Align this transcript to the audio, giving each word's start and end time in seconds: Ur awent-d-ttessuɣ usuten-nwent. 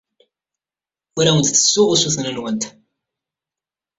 Ur 1.17 1.25
awent-d-ttessuɣ 1.25 1.87
usuten-nwent. 1.93 2.63